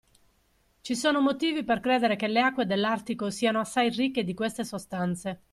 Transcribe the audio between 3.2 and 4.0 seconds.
siano assai